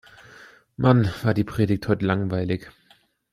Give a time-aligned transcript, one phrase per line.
[0.77, 2.71] Mann, war die Predigt heute langweilig!